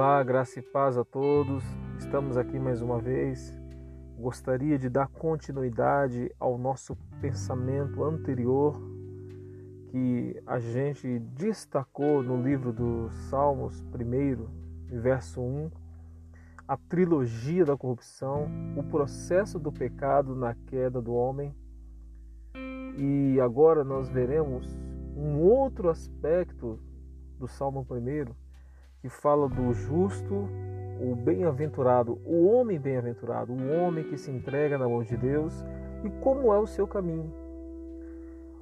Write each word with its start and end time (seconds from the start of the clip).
Olá, 0.00 0.22
graça 0.22 0.60
e 0.60 0.62
paz 0.62 0.96
a 0.96 1.04
todos. 1.04 1.64
Estamos 1.98 2.36
aqui 2.36 2.56
mais 2.56 2.80
uma 2.80 3.00
vez. 3.00 3.52
Gostaria 4.16 4.78
de 4.78 4.88
dar 4.88 5.08
continuidade 5.08 6.32
ao 6.38 6.56
nosso 6.56 6.94
pensamento 7.20 8.04
anterior 8.04 8.80
que 9.90 10.40
a 10.46 10.60
gente 10.60 11.18
destacou 11.18 12.22
no 12.22 12.40
livro 12.40 12.72
dos 12.72 13.12
Salmos, 13.28 13.82
primeiro, 13.90 14.48
verso 14.86 15.40
1, 15.40 15.68
a 16.68 16.76
trilogia 16.76 17.64
da 17.64 17.76
corrupção, 17.76 18.46
o 18.76 18.84
processo 18.84 19.58
do 19.58 19.72
pecado 19.72 20.36
na 20.36 20.54
queda 20.54 21.02
do 21.02 21.12
homem. 21.12 21.52
E 22.96 23.40
agora 23.40 23.82
nós 23.82 24.08
veremos 24.08 24.64
um 25.16 25.40
outro 25.40 25.90
aspecto 25.90 26.78
do 27.36 27.48
Salmo 27.48 27.84
primeiro 27.84 28.36
que 29.00 29.08
fala 29.08 29.48
do 29.48 29.72
justo, 29.72 30.48
o 31.00 31.14
bem-aventurado, 31.14 32.20
o 32.24 32.46
homem 32.46 32.78
bem-aventurado, 32.78 33.52
o 33.52 33.72
homem 33.72 34.04
que 34.04 34.18
se 34.18 34.30
entrega 34.30 34.76
na 34.76 34.88
mão 34.88 35.02
de 35.02 35.16
Deus 35.16 35.64
e 36.04 36.10
como 36.20 36.52
é 36.52 36.58
o 36.58 36.66
seu 36.66 36.86
caminho. 36.86 37.32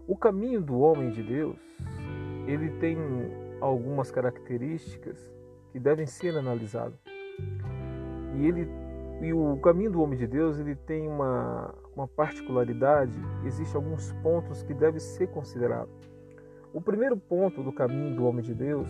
O 0.07 0.17
caminho 0.17 0.61
do 0.61 0.79
homem 0.79 1.11
de 1.11 1.23
Deus, 1.23 1.59
ele 2.47 2.71
tem 2.79 2.99
algumas 3.61 4.11
características 4.11 5.19
que 5.73 5.81
devem 5.81 6.07
ser 6.07 6.37
analisadas. 6.37 7.01
E 8.35 8.47
ele 8.47 8.69
e 9.21 9.33
o 9.33 9.57
caminho 9.57 9.91
do 9.91 10.03
homem 10.03 10.19
de 10.19 10.27
Deus, 10.27 10.59
ele 10.59 10.75
tem 10.75 11.09
uma, 11.09 11.75
uma 11.95 12.07
particularidade, 12.07 13.17
existem 13.47 13.77
alguns 13.77 14.13
pontos 14.23 14.63
que 14.63 14.75
devem 14.75 15.01
ser 15.01 15.29
considerados. 15.29 15.95
O 16.73 16.83
primeiro 16.83 17.17
ponto 17.17 17.63
do 17.63 17.73
caminho 17.73 18.15
do 18.15 18.27
homem 18.27 18.43
de 18.45 18.55
Deus 18.55 18.87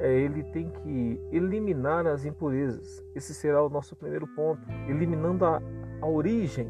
ele 0.00 0.42
tem 0.44 0.70
que 0.70 1.20
eliminar 1.32 2.06
as 2.06 2.24
impurezas. 2.24 3.02
Esse 3.14 3.34
será 3.34 3.62
o 3.62 3.68
nosso 3.68 3.96
primeiro 3.96 4.26
ponto, 4.28 4.60
eliminando 4.88 5.44
a, 5.44 5.62
a 6.00 6.06
origem 6.06 6.68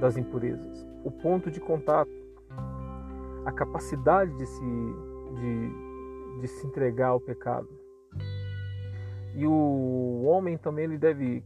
das 0.00 0.16
impurezas, 0.16 0.86
o 1.04 1.10
ponto 1.10 1.50
de 1.50 1.60
contato, 1.60 2.10
a 3.44 3.52
capacidade 3.52 4.36
de 4.36 4.46
se, 4.46 4.60
de, 5.34 6.40
de 6.40 6.48
se 6.48 6.66
entregar 6.66 7.08
ao 7.08 7.20
pecado. 7.20 7.68
E 9.34 9.46
o 9.46 10.22
homem 10.24 10.56
também 10.56 10.84
ele 10.84 10.98
deve 10.98 11.44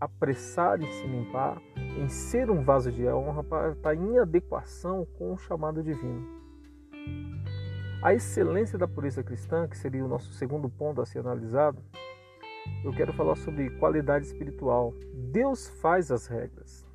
apressar 0.00 0.80
em 0.80 0.90
se 0.90 1.06
limpar, 1.06 1.60
em 1.76 2.08
ser 2.08 2.50
um 2.50 2.62
vaso 2.62 2.90
de 2.92 3.06
honra 3.08 3.42
para 3.42 3.72
estar 3.72 3.94
em 3.94 4.18
adequação 4.18 5.06
com 5.18 5.32
o 5.32 5.38
chamado 5.38 5.82
divino. 5.82 6.26
A 8.00 8.14
excelência 8.14 8.78
da 8.78 8.86
pureza 8.86 9.24
cristã, 9.24 9.66
que 9.66 9.76
seria 9.76 10.04
o 10.04 10.08
nosso 10.08 10.32
segundo 10.32 10.70
ponto 10.70 11.00
a 11.00 11.06
ser 11.06 11.18
analisado, 11.18 11.82
eu 12.84 12.92
quero 12.92 13.12
falar 13.12 13.34
sobre 13.34 13.70
qualidade 13.70 14.24
espiritual. 14.24 14.94
Deus 15.32 15.68
faz 15.68 16.12
as 16.12 16.28
regras. 16.28 16.86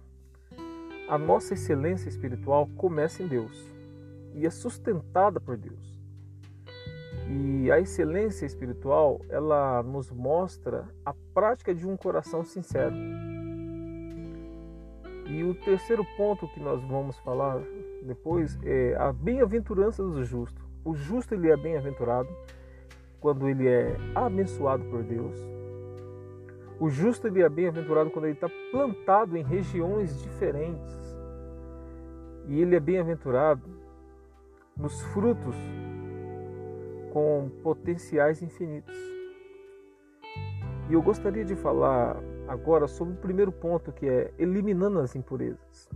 A 1.09 1.17
nossa 1.17 1.55
excelência 1.55 2.07
espiritual 2.07 2.69
começa 2.77 3.21
em 3.21 3.27
Deus 3.27 3.69
e 4.33 4.45
é 4.45 4.49
sustentada 4.49 5.41
por 5.41 5.57
Deus. 5.57 5.99
E 7.27 7.69
a 7.69 7.81
excelência 7.81 8.45
espiritual, 8.45 9.19
ela 9.27 9.83
nos 9.83 10.09
mostra 10.09 10.87
a 11.05 11.13
prática 11.33 11.75
de 11.75 11.85
um 11.85 11.97
coração 11.97 12.45
sincero. 12.45 12.95
E 15.27 15.43
o 15.43 15.53
terceiro 15.53 16.05
ponto 16.15 16.47
que 16.47 16.61
nós 16.61 16.81
vamos 16.85 17.17
falar 17.19 17.61
depois 18.03 18.57
é 18.63 18.95
a 18.95 19.11
bem-aventurança 19.11 20.01
do 20.01 20.23
justo. 20.23 20.72
O 20.85 20.93
justo 20.93 21.33
ele 21.33 21.49
é 21.49 21.55
bem-aventurado 21.55 22.29
quando 23.19 23.47
ele 23.47 23.67
é 23.67 23.95
abençoado 24.13 24.83
por 24.85 25.01
Deus. 25.01 25.37
O 26.79 26.89
justo 26.89 27.27
ele 27.27 27.41
é 27.41 27.47
bem-aventurado 27.47 28.09
quando 28.09 28.25
ele 28.25 28.33
está 28.33 28.49
plantado 28.71 29.37
em 29.37 29.43
regiões 29.43 30.21
diferentes. 30.21 31.17
E 32.47 32.61
ele 32.61 32.75
é 32.75 32.79
bem-aventurado 32.79 33.63
nos 34.75 35.01
frutos 35.13 35.55
com 37.13 37.49
potenciais 37.61 38.41
infinitos. 38.41 38.97
E 40.89 40.93
eu 40.93 41.01
gostaria 41.01 41.45
de 41.45 41.55
falar 41.55 42.17
agora 42.47 42.87
sobre 42.87 43.13
o 43.13 43.17
primeiro 43.17 43.51
ponto 43.51 43.91
que 43.91 44.05
é 44.05 44.33
eliminando 44.37 44.99
as 44.99 45.15
impurezas. 45.15 45.89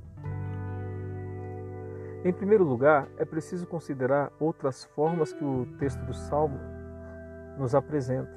Em 2.23 2.33
primeiro 2.33 2.63
lugar, 2.63 3.07
é 3.17 3.23
preciso 3.23 3.67
considerar 3.67 4.31
outras 4.39 4.83
formas 4.83 5.31
que 5.31 5.43
o 5.43 5.67
texto 5.77 5.99
do 5.99 6.13
Salmo 6.13 6.59
nos 7.57 7.75
apresenta. 7.75 8.35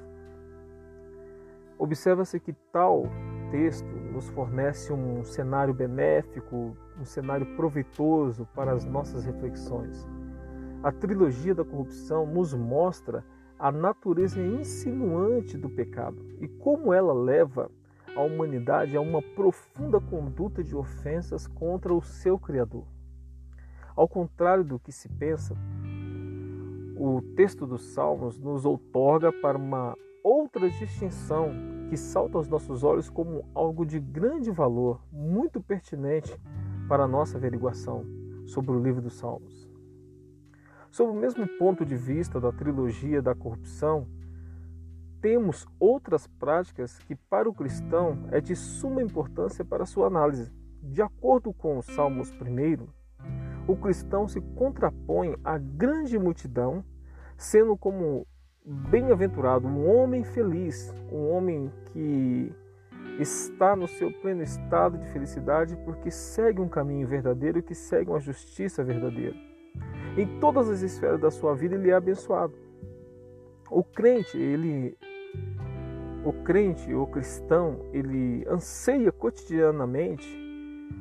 Observa-se 1.79 2.39
que 2.39 2.53
tal 2.71 3.05
texto 3.49 3.89
nos 4.13 4.29
fornece 4.29 4.93
um 4.93 5.23
cenário 5.23 5.73
benéfico, 5.73 6.77
um 6.99 7.03
cenário 7.03 7.55
proveitoso 7.55 8.47
para 8.53 8.71
as 8.71 8.85
nossas 8.85 9.25
reflexões. 9.25 10.07
A 10.83 10.91
trilogia 10.91 11.55
da 11.55 11.65
corrupção 11.65 12.25
nos 12.25 12.53
mostra 12.53 13.25
a 13.57 13.71
natureza 13.71 14.39
insinuante 14.39 15.57
do 15.57 15.69
pecado 15.69 16.23
e 16.39 16.47
como 16.47 16.93
ela 16.93 17.13
leva 17.13 17.69
a 18.15 18.21
humanidade 18.21 18.95
a 18.95 19.01
uma 19.01 19.21
profunda 19.21 19.99
conduta 19.99 20.63
de 20.63 20.75
ofensas 20.75 21.47
contra 21.47 21.93
o 21.93 22.01
seu 22.01 22.37
Criador. 22.37 22.85
Ao 24.01 24.07
contrário 24.07 24.63
do 24.63 24.79
que 24.79 24.91
se 24.91 25.07
pensa, 25.07 25.55
o 26.97 27.21
texto 27.35 27.67
dos 27.67 27.93
Salmos 27.93 28.39
nos 28.39 28.65
outorga 28.65 29.31
para 29.31 29.55
uma 29.55 29.95
outra 30.23 30.67
distinção 30.71 31.51
que 31.87 31.95
salta 31.95 32.35
aos 32.35 32.47
nossos 32.47 32.83
olhos 32.83 33.11
como 33.11 33.47
algo 33.53 33.85
de 33.85 33.99
grande 33.99 34.49
valor, 34.49 34.99
muito 35.11 35.61
pertinente 35.61 36.35
para 36.89 37.03
a 37.03 37.07
nossa 37.07 37.37
averiguação 37.37 38.03
sobre 38.47 38.71
o 38.71 38.81
livro 38.81 39.03
dos 39.03 39.13
Salmos. 39.13 39.69
Sob 40.89 41.11
o 41.11 41.21
mesmo 41.21 41.47
ponto 41.59 41.85
de 41.85 41.95
vista 41.95 42.41
da 42.41 42.51
trilogia 42.51 43.21
da 43.21 43.35
corrupção, 43.35 44.07
temos 45.21 45.67
outras 45.79 46.25
práticas 46.25 46.97
que 46.97 47.15
para 47.15 47.47
o 47.47 47.53
cristão 47.53 48.17
é 48.31 48.41
de 48.41 48.55
suma 48.55 49.03
importância 49.03 49.63
para 49.63 49.85
sua 49.85 50.07
análise. 50.07 50.51
De 50.81 51.03
acordo 51.03 51.53
com 51.53 51.77
os 51.77 51.85
Salmos 51.85 52.31
1, 52.31 53.00
o 53.71 53.75
cristão 53.77 54.27
se 54.27 54.41
contrapõe 54.41 55.35
à 55.43 55.57
grande 55.57 56.19
multidão, 56.19 56.83
sendo 57.37 57.77
como 57.77 58.27
bem-aventurado 58.65 59.65
um 59.65 59.89
homem 59.89 60.23
feliz, 60.25 60.93
um 61.09 61.29
homem 61.31 61.71
que 61.85 62.53
está 63.17 63.75
no 63.75 63.87
seu 63.87 64.11
pleno 64.21 64.43
estado 64.43 64.97
de 64.97 65.07
felicidade 65.07 65.77
porque 65.85 66.11
segue 66.11 66.61
um 66.61 66.67
caminho 66.67 67.07
verdadeiro 67.07 67.63
que 67.63 67.73
segue 67.73 68.09
uma 68.09 68.19
justiça 68.19 68.83
verdadeira. 68.83 69.35
Em 70.17 70.39
todas 70.39 70.69
as 70.69 70.81
esferas 70.81 71.19
da 71.19 71.31
sua 71.31 71.55
vida 71.55 71.75
ele 71.75 71.89
é 71.89 71.93
abençoado. 71.93 72.53
O 73.69 73.83
crente, 73.83 74.37
ele 74.37 74.97
o 76.25 76.33
crente, 76.43 76.93
o 76.93 77.07
cristão, 77.07 77.85
ele 77.93 78.45
anseia 78.47 79.11
cotidianamente 79.13 80.50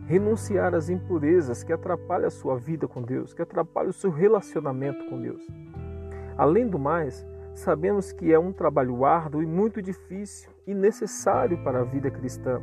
renunciar 0.07 0.75
às 0.75 0.89
impurezas 0.89 1.63
que 1.63 1.73
atrapalham 1.73 2.27
a 2.27 2.31
sua 2.31 2.57
vida 2.57 2.89
com 2.89 3.03
Deus, 3.03 3.33
que 3.33 3.43
atrapalham 3.43 3.91
o 3.91 3.93
seu 3.93 4.11
relacionamento 4.11 5.05
com 5.07 5.21
Deus. 5.21 5.47
Além 6.37 6.67
do 6.69 6.79
mais, 6.79 7.27
sabemos 7.55 8.13
que 8.13 8.33
é 8.33 8.39
um 8.39 8.53
trabalho 8.53 9.05
árduo 9.05 9.43
e 9.43 9.47
muito 9.47 9.81
difícil 9.81 10.51
e 10.67 10.75
necessário 10.75 11.63
para 11.63 11.81
a 11.81 11.85
vida 11.85 12.11
cristã. 12.11 12.61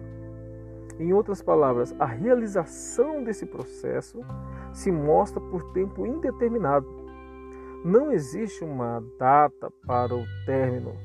Em 0.99 1.13
outras 1.13 1.41
palavras, 1.41 1.95
a 1.99 2.05
realização 2.05 3.23
desse 3.23 3.45
processo 3.45 4.19
se 4.73 4.91
mostra 4.91 5.39
por 5.39 5.71
tempo 5.73 6.05
indeterminado. 6.05 6.87
Não 7.85 8.11
existe 8.11 8.63
uma 8.63 9.03
data 9.19 9.71
para 9.85 10.15
o 10.15 10.25
término 10.45 10.95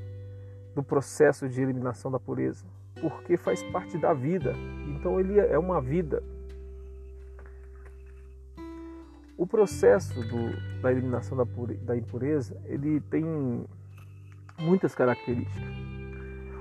do 0.74 0.82
processo 0.82 1.48
de 1.48 1.60
eliminação 1.60 2.10
da 2.10 2.18
pureza 2.18 2.71
porque 3.02 3.36
faz 3.36 3.60
parte 3.64 3.98
da 3.98 4.14
vida. 4.14 4.54
Então 4.86 5.18
ele 5.18 5.38
é 5.38 5.58
uma 5.58 5.80
vida. 5.80 6.22
O 9.36 9.44
processo 9.44 10.14
do, 10.22 10.80
da 10.80 10.92
eliminação 10.92 11.36
da, 11.36 11.44
da 11.82 11.96
impureza 11.96 12.56
ele 12.64 13.00
tem 13.00 13.24
muitas 14.60 14.94
características. 14.94 15.68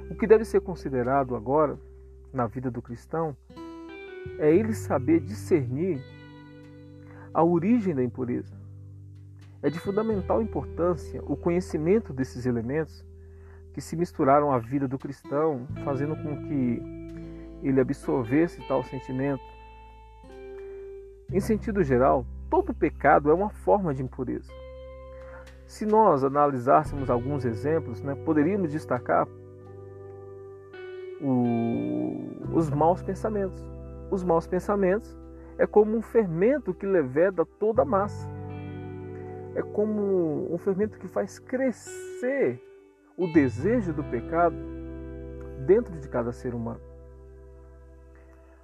O 0.10 0.16
que 0.16 0.26
deve 0.26 0.44
ser 0.44 0.62
considerado 0.62 1.36
agora 1.36 1.78
na 2.34 2.48
vida 2.48 2.72
do 2.72 2.82
cristão 2.82 3.38
é 4.40 4.54
ele 4.54 4.74
saber 4.74 5.20
discernir 5.20 6.02
a 7.32 7.44
origem 7.44 7.94
da 7.94 8.04
impureza. 8.04 8.60
É 9.62 9.70
de 9.70 9.80
fundamental 9.80 10.42
importância 10.42 11.22
o 11.24 11.38
conhecimento 11.38 12.12
desses 12.12 12.48
elementos 12.48 13.06
que 13.74 13.82
se 13.82 13.96
misturaram 13.96 14.52
à 14.52 14.58
vida 14.58 14.88
do 14.88 14.98
cristão, 14.98 15.68
fazendo 15.84 16.16
com 16.16 16.36
que 16.48 16.82
ele 17.64 17.80
absorvesse 17.80 18.66
tal 18.68 18.84
sentimento. 18.84 19.44
Em 21.32 21.40
sentido 21.40 21.84
geral, 21.84 22.26
todo 22.50 22.74
pecado 22.74 23.30
é 23.30 23.34
uma 23.34 23.50
forma 23.50 23.94
de 23.94 24.04
impureza. 24.04 24.52
Se 25.66 25.86
nós 25.86 26.24
analisássemos 26.24 27.10
alguns 27.10 27.46
exemplos, 27.46 28.02
né, 28.02 28.14
poderíamos 28.26 28.72
destacar 28.72 29.26
o, 31.22 32.54
os 32.54 32.70
maus 32.70 33.02
pensamentos. 33.02 33.64
Os 34.10 34.24
maus 34.24 34.46
pensamentos 34.46 35.18
é 35.58 35.66
como 35.66 35.96
um 35.96 36.02
fermento 36.02 36.74
que 36.74 36.86
leveda 36.86 37.46
toda 37.46 37.84
a 37.84 37.86
massa. 37.86 38.28
É 39.56 39.62
como 39.62 40.54
um 40.54 40.58
fermento 40.58 40.98
que 40.98 41.08
faz 41.08 41.40
crescer 41.40 42.62
o 43.22 43.28
desejo 43.28 43.94
do 43.94 44.04
pecado 44.04 44.56
dentro 45.68 45.96
de 46.00 46.10
cada 46.10 46.32
ser 46.32 46.56
humano. 46.56 46.82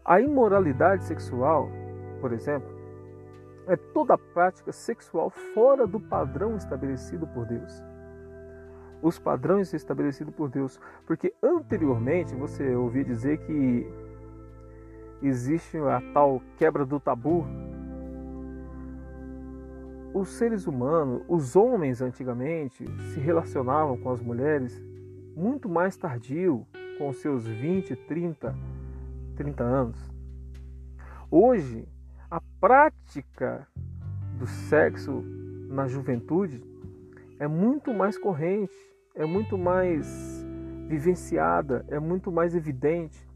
A 0.03 0.19
imoralidade 0.19 1.05
sexual, 1.05 1.69
por 2.19 2.33
exemplo, 2.33 2.67
é 3.67 3.75
toda 3.75 4.17
prática 4.17 4.71
sexual 4.71 5.29
fora 5.29 5.85
do 5.85 5.99
padrão 5.99 6.55
estabelecido 6.55 7.27
por 7.27 7.45
Deus. 7.45 7.83
Os 8.99 9.19
padrões 9.19 9.71
estabelecidos 9.75 10.33
por 10.33 10.49
Deus. 10.49 10.79
Porque 11.05 11.31
anteriormente 11.43 12.33
você 12.33 12.75
ouvia 12.75 13.05
dizer 13.05 13.37
que 13.45 13.87
existe 15.21 15.77
a 15.77 16.01
tal 16.15 16.41
quebra 16.57 16.83
do 16.83 16.99
tabu. 16.99 17.45
Os 20.17 20.29
seres 20.29 20.65
humanos, 20.65 21.21
os 21.27 21.55
homens 21.55 22.01
antigamente, 22.01 22.83
se 23.13 23.19
relacionavam 23.19 23.95
com 23.99 24.09
as 24.09 24.19
mulheres 24.19 24.83
muito 25.35 25.69
mais 25.69 25.95
tardio, 25.95 26.65
com 26.97 27.13
seus 27.13 27.45
20, 27.45 27.95
30, 27.95 28.55
30 29.35 29.63
anos. 29.63 30.11
Hoje, 31.29 31.87
a 32.31 32.41
prática 32.59 33.67
do 34.39 34.47
sexo 34.47 35.23
na 35.69 35.87
juventude 35.87 36.63
é 37.37 37.47
muito 37.47 37.93
mais 37.93 38.17
corrente, 38.17 38.73
é 39.13 39.23
muito 39.23 39.55
mais 39.55 40.43
vivenciada, 40.87 41.85
é 41.89 41.99
muito 41.99 42.31
mais 42.31 42.55
evidente. 42.55 43.29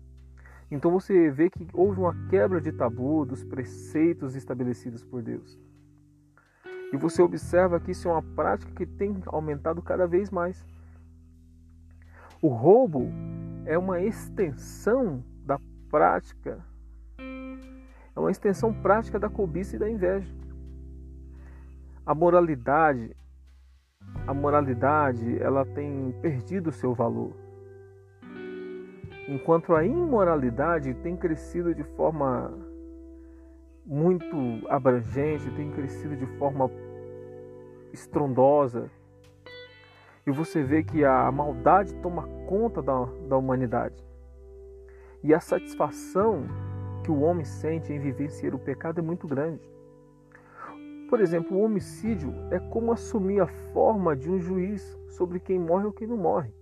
Então 0.72 0.90
você 0.90 1.30
vê 1.30 1.48
que 1.48 1.68
houve 1.74 2.00
uma 2.00 2.28
quebra 2.28 2.60
de 2.60 2.72
tabu 2.72 3.24
dos 3.24 3.44
preceitos 3.44 4.36
estabelecidos 4.36 5.04
por 5.04 5.22
Deus. 5.22 5.62
E 6.92 6.98
você 6.98 7.22
observa 7.22 7.80
que 7.80 7.92
isso 7.92 8.10
é 8.10 8.12
uma 8.12 8.22
prática 8.22 8.72
que 8.74 8.86
tem 8.86 9.22
aumentado 9.26 9.82
cada 9.82 10.06
vez 10.06 10.30
mais. 10.30 10.66
O 12.42 12.50
roubo 12.50 13.08
é 13.66 13.78
uma 13.78 14.02
extensão 14.02 15.24
da 15.46 15.60
prática, 15.90 16.60
é 17.20 18.20
uma 18.20 18.32
extensão 18.32 18.74
prática 18.74 19.20
da 19.20 19.30
cobiça 19.30 19.76
e 19.76 19.80
da 19.80 19.90
inveja. 19.90 20.34
A 22.06 22.14
moralidade, 22.16 23.16
a 24.28 24.34
moralidade, 24.34 25.42
ela 25.42 25.66
tem 25.66 26.14
perdido 26.22 26.72
seu 26.72 26.94
valor. 26.94 27.34
Enquanto 29.28 29.74
a 29.74 29.86
imoralidade 29.86 30.94
tem 30.96 31.16
crescido 31.16 31.74
de 31.74 31.84
forma 31.96 32.52
muito 33.92 34.66
abrangente, 34.70 35.52
tem 35.52 35.70
crescido 35.70 36.16
de 36.16 36.26
forma 36.38 36.72
estrondosa. 37.92 38.90
E 40.26 40.32
você 40.32 40.64
vê 40.64 40.82
que 40.82 41.04
a 41.04 41.30
maldade 41.30 41.94
toma 41.96 42.26
conta 42.48 42.82
da, 42.82 43.04
da 43.28 43.38
humanidade. 43.38 44.02
E 45.22 45.34
a 45.34 45.42
satisfação 45.42 46.46
que 47.04 47.12
o 47.12 47.20
homem 47.20 47.44
sente 47.44 47.92
em 47.92 48.00
vivenciar 48.00 48.56
o 48.56 48.60
pecado 48.60 49.00
é 49.00 49.02
muito 49.02 49.28
grande. 49.28 49.70
Por 51.10 51.20
exemplo, 51.20 51.58
o 51.58 51.62
homicídio 51.62 52.34
é 52.50 52.60
como 52.60 52.94
assumir 52.94 53.42
a 53.42 53.48
forma 53.74 54.16
de 54.16 54.32
um 54.32 54.40
juiz 54.40 54.98
sobre 55.10 55.38
quem 55.38 55.60
morre 55.60 55.86
ou 55.86 55.92
quem 55.92 56.08
não 56.08 56.16
morre. 56.16 56.54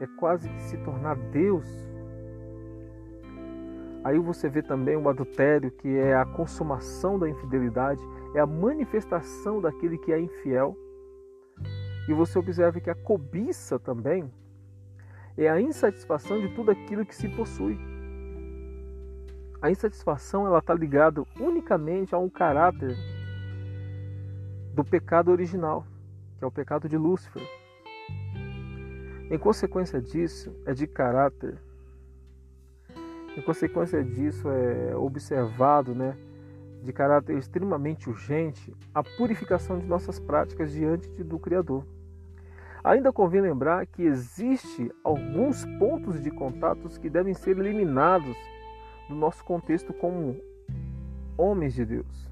É 0.00 0.06
quase 0.20 0.48
que 0.48 0.62
se 0.62 0.76
tornar 0.78 1.16
Deus. 1.16 1.66
Aí 4.02 4.18
você 4.18 4.48
vê 4.48 4.62
também 4.62 4.96
o 4.96 5.08
adultério, 5.08 5.70
que 5.70 5.88
é 5.88 6.14
a 6.14 6.24
consumação 6.24 7.18
da 7.18 7.28
infidelidade, 7.28 8.00
é 8.34 8.40
a 8.40 8.46
manifestação 8.46 9.60
daquele 9.60 9.98
que 9.98 10.12
é 10.12 10.18
infiel. 10.18 10.74
E 12.08 12.14
você 12.14 12.38
observa 12.38 12.80
que 12.80 12.88
a 12.88 12.94
cobiça 12.94 13.78
também 13.78 14.30
é 15.36 15.48
a 15.48 15.60
insatisfação 15.60 16.40
de 16.40 16.48
tudo 16.54 16.70
aquilo 16.70 17.04
que 17.04 17.14
se 17.14 17.28
possui. 17.28 17.78
A 19.60 19.70
insatisfação 19.70 20.46
ela 20.46 20.58
está 20.58 20.72
ligada 20.72 21.22
unicamente 21.38 22.14
a 22.14 22.18
um 22.18 22.30
caráter 22.30 22.96
do 24.74 24.82
pecado 24.82 25.30
original, 25.30 25.84
que 26.38 26.44
é 26.44 26.46
o 26.46 26.50
pecado 26.50 26.88
de 26.88 26.96
Lúcifer. 26.96 27.42
Em 29.30 29.38
consequência 29.38 30.00
disso, 30.00 30.54
é 30.64 30.72
de 30.72 30.86
caráter. 30.86 31.58
Em 33.36 33.42
consequência 33.42 34.02
disso, 34.02 34.48
é 34.48 34.96
observado, 34.96 35.94
né, 35.94 36.16
de 36.82 36.92
caráter 36.92 37.36
extremamente 37.36 38.08
urgente, 38.08 38.74
a 38.94 39.02
purificação 39.02 39.78
de 39.78 39.86
nossas 39.86 40.18
práticas 40.18 40.72
diante 40.72 41.08
do 41.22 41.38
Criador. 41.38 41.84
Ainda 42.82 43.12
convém 43.12 43.42
lembrar 43.42 43.86
que 43.86 44.02
existe 44.02 44.90
alguns 45.04 45.64
pontos 45.78 46.22
de 46.22 46.30
contatos 46.30 46.96
que 46.96 47.10
devem 47.10 47.34
ser 47.34 47.58
eliminados 47.58 48.36
do 49.08 49.14
nosso 49.14 49.44
contexto 49.44 49.92
como 49.92 50.40
homens 51.36 51.74
de 51.74 51.84
Deus. 51.84 52.30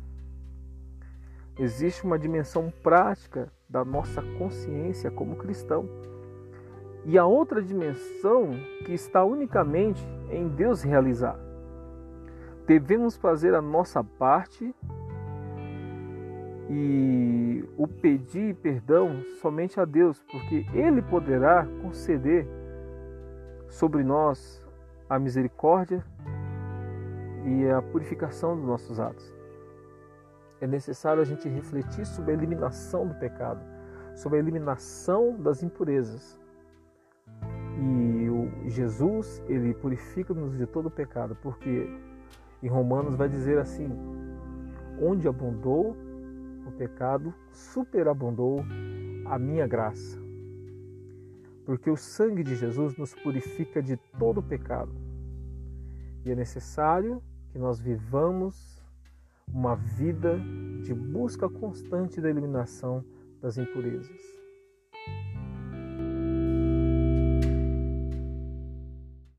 Existe 1.58 2.04
uma 2.04 2.18
dimensão 2.18 2.72
prática 2.82 3.52
da 3.68 3.84
nossa 3.84 4.22
consciência 4.38 5.10
como 5.10 5.36
cristão. 5.36 5.88
E 7.04 7.16
a 7.16 7.24
outra 7.24 7.62
dimensão 7.62 8.50
que 8.84 8.92
está 8.92 9.24
unicamente 9.24 10.06
em 10.30 10.48
Deus 10.48 10.82
realizar. 10.82 11.38
Devemos 12.66 13.16
fazer 13.16 13.54
a 13.54 13.62
nossa 13.62 14.04
parte 14.04 14.74
e 16.68 17.64
o 17.78 17.88
pedir 17.88 18.54
perdão 18.56 19.22
somente 19.40 19.80
a 19.80 19.86
Deus, 19.86 20.22
porque 20.30 20.66
Ele 20.74 21.00
poderá 21.00 21.66
conceder 21.82 22.46
sobre 23.68 24.02
nós 24.04 24.62
a 25.08 25.18
misericórdia 25.18 26.04
e 27.46 27.70
a 27.70 27.80
purificação 27.80 28.54
dos 28.54 28.66
nossos 28.66 29.00
atos. 29.00 29.32
É 30.61 30.66
necessário 30.66 31.23
a 31.23 31.25
gente 31.25 31.49
refletir 31.49 32.04
sobre 32.04 32.32
a 32.32 32.34
eliminação 32.34 33.06
do 33.06 33.14
pecado, 33.14 33.61
sobre 34.14 34.38
a 34.38 34.40
eliminação 34.40 35.37
das 35.40 35.62
impurezas. 35.62 36.38
E 37.80 38.28
o 38.28 38.68
Jesus, 38.68 39.42
ele 39.49 39.73
purifica-nos 39.73 40.56
de 40.56 40.66
todo 40.66 40.90
pecado, 40.90 41.37
porque 41.40 41.88
em 42.62 42.68
Romanos 42.68 43.14
vai 43.14 43.28
dizer 43.28 43.58
assim: 43.58 43.88
onde 45.00 45.28
abundou 45.28 45.97
o 46.66 46.73
pecado, 46.73 47.32
superabundou 47.52 48.64
a 49.25 49.38
minha 49.38 49.66
graça. 49.66 50.18
Porque 51.64 51.90
o 51.90 51.97
sangue 51.97 52.42
de 52.42 52.56
Jesus 52.56 52.97
nos 52.97 53.14
purifica 53.14 53.82
de 53.82 53.97
todo 54.18 54.42
pecado. 54.42 54.92
E 56.25 56.30
é 56.30 56.35
necessário 56.35 57.23
que 57.50 57.58
nós 57.58 57.78
vivamos 57.78 58.82
uma 59.52 59.76
vida 59.76 60.38
de 60.82 60.94
busca 60.94 61.49
constante 61.49 62.20
da 62.20 62.28
eliminação 62.28 63.04
das 63.40 63.56
impurezas. 63.56 64.38